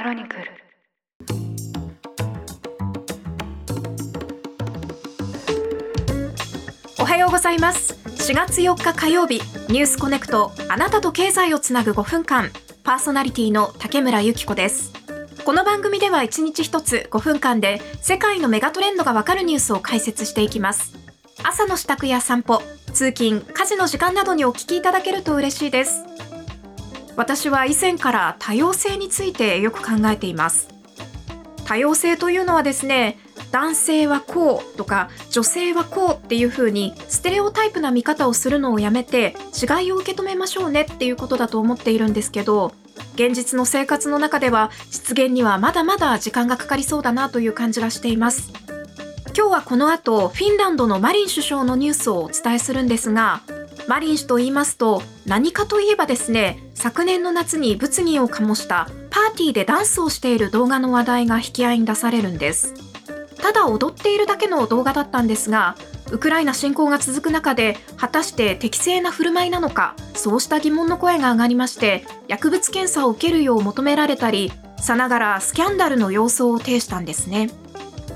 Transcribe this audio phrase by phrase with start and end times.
[0.00, 0.44] クロニクル。
[6.98, 7.92] おはようございます。
[8.06, 12.50] 4月4日火曜日ニュースコネクトあなたと経済をつなぐ5分間
[12.82, 14.90] パーソナリティの竹村由紀子です。
[15.44, 20.94] この番組では1日1つ5分間で世界のメガトレンドがわかるニュースを解説していきます。
[21.42, 22.62] 朝の支度や散歩
[22.94, 26.04] 通勤家事の時間などにお聞きいただけると嬉しいです。
[27.20, 30.68] 私は以前から多様性についてよく考えています。
[31.66, 33.18] 多様性というのはですね
[33.50, 42.72] 男性はこうとか女性はこうっていう風にステレオタイプな見方をするのをやめて違いを受け止めましょうねっていうことだと思っているんですけど
[43.16, 48.50] 現実の生活の中では実現にはまだまだ時間がかかりそうだなという感じがしています。
[49.36, 53.42] 今日はこの後フィンランドのマリン首相のニュースをお伝えするんですが
[53.86, 62.90] マリン氏と言いますと何かといえばですね昨年の夏に物議を醸したパーティーでダンスをしている動画の話題が引き合いに出されるんです。
[63.40, 65.76] ただ踊っているだけの動画だったんですが
[66.12, 77.50] ウクライナ侵攻が続く中で果たして適正な振る舞いなのかそうした疑問の声が上がりまして薬物検査を受けるよう求められたりさながらスキャンダルの様相を呈したんですね。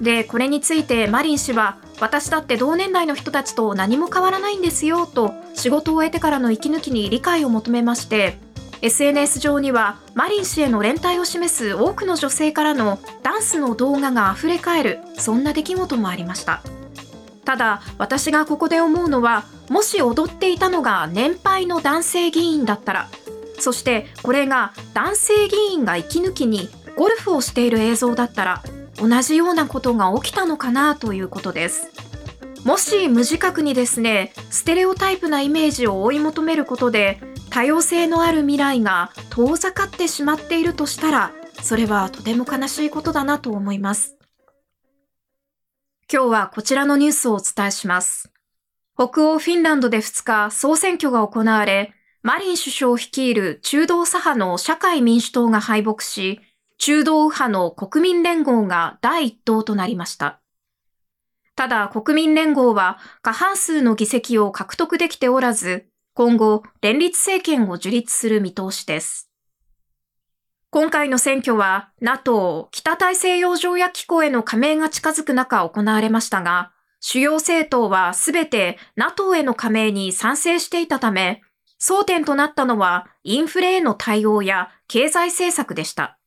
[0.00, 8.38] でこれについてマリン氏は私だって同年代の人たちと何も変わらないんですよと仕事を終えてからの息抜きに理解を求めまして
[8.80, 16.62] SNS 上にはマリン氏への連帯を示す多くの女性からのダンスの動画が溢れ返るそんな出来事もありました。
[17.48, 23.08] ただ私がここで思うのはもし踊っていたのが年配の男性議員だったら
[23.58, 28.62] そしてこれが男性議員が息抜きにゴルフをしている映像だったら
[29.00, 31.90] 同じようなことが起きたのかなということです。
[32.64, 41.32] もし無自覚にですね、ステレオタイプなイメージを追い求めることで、多様性のある未来が遠ざかってしまっているとしたら、
[41.62, 44.16] それはとても悲しいことだなと思います。
[46.12, 48.30] 今日はこちらのニュースをお伝えします。
[48.94, 56.40] 北欧フィンランドで2日総選挙が行われ、マリン首相率いる中道左派の社会民主党が敗北し、
[56.78, 60.40] 中道右派の国民連合が第一党となりました。
[61.56, 69.28] ただ国民連合は過半数の議席を獲得できておらず、今後連立政権を樹立する見通しです。
[70.70, 81.42] 今回の選挙は NATO 北大西洋条約機構への加盟が近づく中行われましたが、主要政党はすべて NATO への加盟に賛成していたため、
[81.80, 86.17] 争点となったのはインフレへの対応や経済政策でした。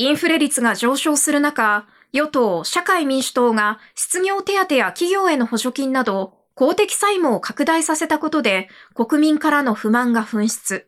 [0.00, 10.86] インフレ率が上昇する中、与党、社会民主党が失業手当や企業への補助金など公的債務を拡大させたことで国民からの不満が噴出。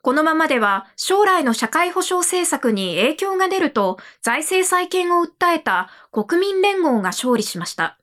[0.00, 7.98] このままでは将来の社会保障政策に影響が出ると財政再建を訴えた国民連合が勝利しました。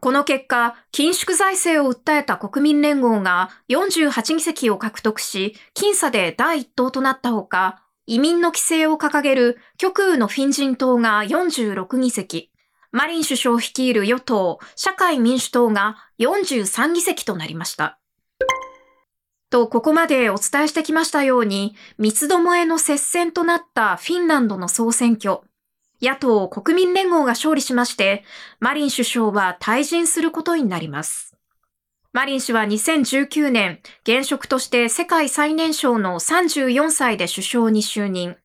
[0.00, 12.50] この結果、緊縮財政を訴えた国民連合が48議席を獲得し、僅差で第一党となったほか、移民の規制を掲げる極右のフィン人党が46議席、
[12.90, 17.98] マリン首相率いる与党、社会民主党が43議席となりました。
[19.50, 25.40] と、ここまでお伝えしてきましたように、三つどもえの接戦となったフィンランドの総選挙。
[26.00, 28.24] 野党国民連合が勝利しまして、
[28.58, 31.27] マリン首相は退陣することになります。
[32.12, 38.36] マリン氏は2019年、現職として世界最年少の34歳で首相に就任。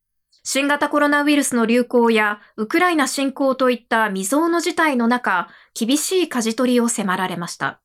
[0.42, 7.80] 新型コロナウイルスの流行やウクライナ侵攻といった未曾有の事態の中、厳しい舵取りを迫られました。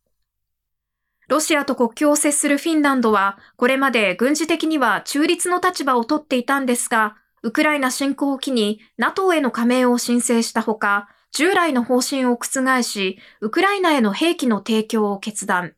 [1.29, 15.73] ロシアと国境を接するフィンランドは、これまで軍事的には中立の立場をとっていたんですが、ウクライナ侵攻を機に NATO への加盟を申請したほか、従来の方針を覆し、ウクライナへの兵器の提供を決断。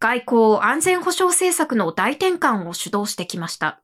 [0.00, 3.80] 外交安全保障政策の大転換を主導してきました。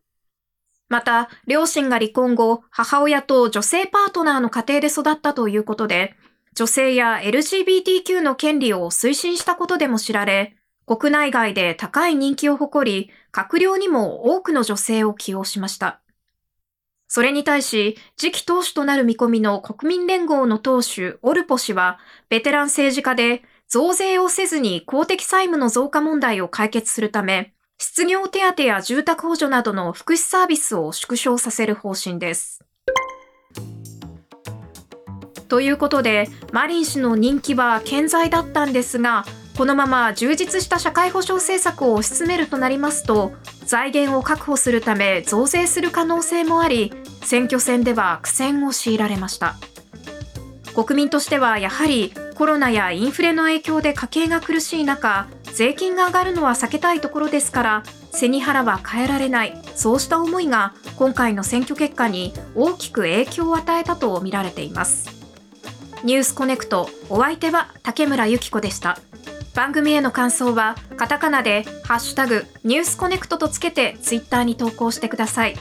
[0.89, 6.15] また、両親が離婚後、母親と女性パートナーの家庭で育ったということで、
[6.55, 16.04] 女性や LGBTQ の権利を推進したことでも知られ、国内外で高い人気を誇り、閣僚にも多くの女性を起用しました。
[17.15, 32.65] それに対し、次期党首となる見込みの国民連合の党首、オルポ氏は、ベテラン政治家で、増税をせずに公的債務の増加問題を解決するため、失業手当や住宅補助などの福祉サービスを縮小させる方針です。
[35.49, 39.25] ということで、マリン氏の人気は健在だったんですが、
[39.57, 43.33] このまま充実した社会保障政策を推し進めるとなりますと、
[43.65, 46.93] 財源を確保するため増税する可能性もあり、
[47.23, 49.55] 選挙戦では苦戦を強いられました。
[50.75, 65.09] 国民としてはやはりコロナやインフレの影響で家計が苦しい中、税金が上がるのは避けたいところですから、背に腹は変えられない、そうした思いが今回の選挙結果に大きく影響を与えたとみられています。
[66.03, 68.99] ニュースコネクト、お相手は竹村由紀子でした。
[69.55, 75.57] 番組への感想は、カタカナで、ハッシュタグ、ニュースコネクトとつけて、ツイッターに投稿してください。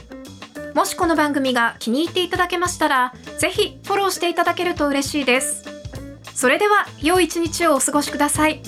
[0.74, 5.62] もしこの番組が気に入っていただけましたら、ぜひフォローしていただけると嬉しいです。
[6.34, 8.60] それでは、良い一日をお過ごしください。